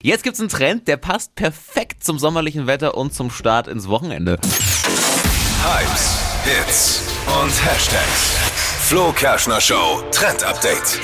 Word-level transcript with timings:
Jetzt 0.00 0.22
gibt's 0.22 0.38
einen 0.38 0.48
Trend, 0.48 0.86
der 0.86 0.96
passt 0.96 1.34
perfekt 1.34 2.04
zum 2.04 2.20
sommerlichen 2.20 2.68
Wetter 2.68 2.96
und 2.96 3.12
zum 3.12 3.32
Start 3.32 3.66
ins 3.66 3.88
Wochenende. 3.88 4.38
Hypes, 5.64 6.18
Hits 6.44 7.02
und 7.26 7.50
Hashtags. 7.66 8.36
Flo 8.86 9.10
Kerschner 9.10 9.60
Show 9.60 10.04
Trend 10.12 10.44
Update. 10.44 11.00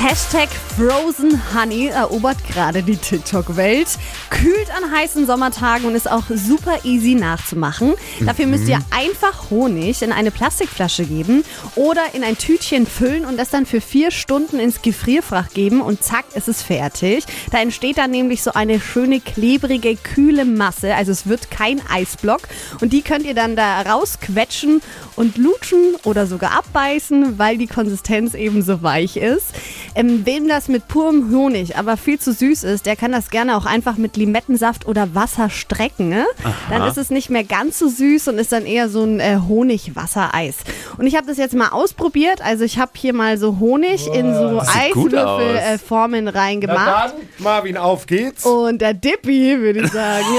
Hashtag 0.00 0.48
Frozen 0.76 1.40
Honey 1.54 1.86
erobert 1.86 2.36
gerade 2.48 2.82
die 2.82 2.96
TikTok-Welt, 2.96 3.88
kühlt 4.30 4.70
an 4.76 4.90
heißen 4.90 5.26
Sommertagen 5.26 5.86
und 5.86 5.94
ist 5.94 6.10
auch 6.10 6.24
super 6.28 6.84
easy 6.84 7.14
nachzumachen. 7.14 7.94
Dafür 8.20 8.46
müsst 8.46 8.68
ihr 8.68 8.78
einfach 8.90 9.50
Honig 9.50 10.02
in 10.02 10.12
eine 10.12 10.30
Plastikflasche 10.30 11.04
geben 11.04 11.44
oder 11.76 12.02
in 12.14 12.24
ein 12.24 12.36
Tütchen 12.36 12.86
füllen 12.86 13.24
und 13.24 13.38
das 13.38 13.50
dann 13.50 13.66
für 13.66 13.80
vier 13.80 14.10
Stunden 14.10 14.58
ins 14.58 14.82
Gefrierfach 14.82 15.50
geben 15.50 15.80
und 15.80 16.02
zack, 16.02 16.24
ist 16.34 16.48
es 16.48 16.62
fertig. 16.62 17.24
Da 17.50 17.58
entsteht 17.60 17.98
dann 17.98 18.10
nämlich 18.10 18.42
so 18.42 18.52
eine 18.52 18.80
schöne, 18.80 19.20
klebrige, 19.20 19.96
kühle 19.96 20.44
Masse, 20.44 20.94
also 20.94 21.12
es 21.12 21.26
wird 21.26 21.50
kein 21.50 21.80
Eisblock 21.88 22.42
und 22.80 22.92
die 22.92 23.02
könnt 23.02 23.24
ihr 23.24 23.34
dann 23.34 23.54
da 23.54 23.82
rausquetschen 23.82 24.82
und 25.16 25.38
lutschen 25.38 25.94
oder 26.04 26.26
sogar 26.26 26.52
abbeißen, 26.58 27.38
weil 27.38 27.58
die 27.58 27.68
Konsistenz 27.68 28.34
eben 28.34 28.62
so 28.62 28.82
weich 28.82 29.16
ist. 29.16 29.54
Ähm, 29.96 30.26
wem 30.26 30.48
das 30.48 30.68
mit 30.68 30.88
purem 30.88 31.30
Honig 31.32 31.76
aber 31.76 31.96
viel 31.96 32.18
zu 32.18 32.32
süß 32.32 32.64
ist, 32.64 32.86
der 32.86 32.96
kann 32.96 33.12
das 33.12 33.30
gerne 33.30 33.56
auch 33.56 33.66
einfach 33.66 33.96
mit 33.96 34.16
Limettensaft 34.16 34.86
oder 34.86 35.14
Wasser 35.14 35.50
strecken. 35.50 36.08
Ne? 36.08 36.24
Dann 36.70 36.82
ist 36.88 36.98
es 36.98 37.10
nicht 37.10 37.30
mehr 37.30 37.44
ganz 37.44 37.78
so 37.78 37.88
süß 37.88 38.28
und 38.28 38.38
ist 38.38 38.52
dann 38.52 38.66
eher 38.66 38.88
so 38.88 39.04
ein 39.04 39.20
äh, 39.20 39.38
Honigwassereis. 39.48 40.56
Und 40.98 41.06
ich 41.06 41.16
habe 41.16 41.26
das 41.26 41.36
jetzt 41.38 41.54
mal 41.54 41.68
ausprobiert. 41.68 42.40
Also 42.42 42.64
ich 42.64 42.78
habe 42.78 42.92
hier 42.96 43.12
mal 43.12 43.38
so 43.38 43.58
Honig 43.60 44.06
in 44.08 44.34
so. 44.34 44.60
Eiswürfelformen 44.60 46.28
reingemacht. 46.28 46.86
dann, 46.86 47.12
Marvin, 47.38 47.76
auf 47.76 48.06
geht's. 48.06 48.44
Und 48.44 48.80
der 48.80 48.94
Dippy, 48.94 49.60
würde 49.60 49.80
ich 49.80 49.90
sagen. 49.92 50.24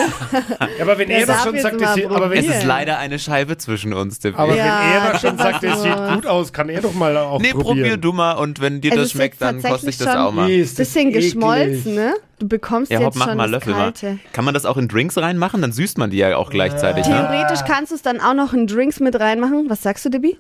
Ja, 0.78 0.84
aber 0.84 0.98
wenn 0.98 1.10
er 1.10 1.26
darf 1.26 1.44
schon 1.44 1.58
sagt, 1.60 1.82
es 1.82 1.94
sieht, 1.94 2.06
aber 2.06 2.30
wenn, 2.30 2.40
Es 2.40 2.58
ist 2.58 2.64
leider 2.64 2.98
eine 2.98 3.20
Scheibe 3.20 3.58
zwischen 3.58 3.94
uns, 3.94 4.20
Tippi. 4.20 4.38
aber 4.38 4.56
Ja, 4.56 4.80
wenn 5.04 5.12
er 5.14 5.20
schon 5.20 5.38
das 5.38 5.46
sagt, 5.48 5.64
es 5.64 5.82
sieht 5.82 6.14
gut 6.14 6.26
aus, 6.26 6.52
kann 6.54 6.70
er 6.70 6.82
doch 6.82 6.94
mal 6.94 7.16
auch 7.18 7.40
nee, 7.40 7.52
probier 7.52 7.64
probieren. 7.66 8.02
du 8.02 8.14
mal 8.14 8.34
und 8.34 8.60
wenn 8.62 8.82
dir 8.82 8.92
Es 8.94 8.98
das 8.98 9.12
schmeckt, 9.12 9.42
dann 9.46 9.62
koste 9.62 9.90
ich 9.90 9.98
tatsächlich 9.98 9.98
das 9.98 10.14
schon- 10.14 10.22
auch 10.22 10.32
mal. 10.32 10.48
Nee, 10.48 10.60
ist 10.62 10.80
das 10.80 10.88
Bisschen 10.88 11.10
eklig. 11.10 11.26
geschmolzen, 11.34 11.96
ne? 11.96 12.14
Du 12.40 12.48
bekommst 12.48 12.92
Ja, 12.92 12.98
hopp, 13.00 13.06
jetzt 13.06 13.16
mach 13.18 13.28
schon 13.30 13.38
mal 13.38 13.44
das 13.44 13.52
Löffel 13.52 13.74
mal. 13.74 13.92
Kalte. 13.94 14.20
Kann 14.34 14.44
man 14.46 14.54
das 14.54 14.66
auch 14.66 14.78
in 14.78 14.88
Drinks 14.88 15.18
reinmachen? 15.18 15.62
Dann 15.62 15.72
süßt 15.72 15.98
man 15.98 16.10
die 16.10 16.18
ja 16.18 16.36
auch 16.38 16.50
gleichzeitig, 16.50 17.08
ne? 17.08 17.28
Theoretisch 17.30 17.62
kannst 17.66 17.92
du 17.92 17.96
es 17.96 18.02
dann 18.02 18.20
auch 18.20 18.34
noch 18.34 18.54
in 18.54 18.68
Drinks 18.68 19.00
mit 19.00 19.20
reinmachen. 19.20 19.70
Was 19.70 19.82
sagst 19.84 20.04
du, 20.06 20.10
Debbie? 20.10 20.38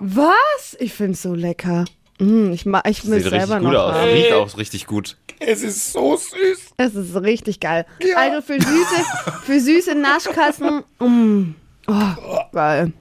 Was? 0.00 0.76
Ich 0.78 0.92
find's 0.92 1.22
so 1.22 1.34
lecker. 1.34 1.84
Mm, 2.18 2.52
ich 2.52 2.64
ma- 2.64 2.82
ich 2.88 3.02
Sieht 3.02 3.24
selber 3.24 3.60
noch 3.60 3.72
aus. 3.74 3.94
haben. 3.94 4.08
Riecht 4.10 4.32
auch 4.32 4.56
richtig 4.56 4.86
gut. 4.86 5.16
Es 5.38 5.62
ist 5.62 5.92
so 5.92 6.16
süß. 6.16 6.58
Es 6.78 6.94
ist 6.94 7.14
richtig 7.16 7.60
geil. 7.60 7.84
Also 8.16 8.40
für 8.40 8.54
süße, 8.60 9.04
für 9.44 9.60
süße 9.60 9.94
Naschkassen. 9.94 10.82
Mm. 10.98 11.54
Oh, 11.88 12.38
geil. 12.52 12.92